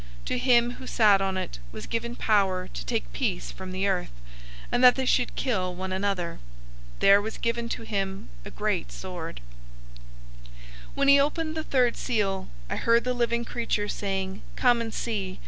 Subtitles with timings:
[0.25, 4.09] To him who sat on it was given power to take peace from the earth,
[4.71, 6.39] and that they should kill one another.
[7.01, 9.41] There was given to him a great sword.
[10.47, 10.51] 006:005
[10.95, 14.91] When he opened the third seal, I heard the third living creature saying, "Come and
[14.91, 15.39] see!"